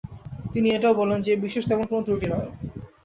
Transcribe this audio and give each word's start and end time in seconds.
তিনি 0.53 0.67
এটাও 0.69 0.93
বলেন 0.93 1.19
যে 1.21 1.29
এ 1.33 1.43
বিশেষ 1.45 1.63
তেমন 1.69 1.85
কোনো 1.89 2.01
ত্রুটি 2.05 2.27
নয়। 2.27 2.49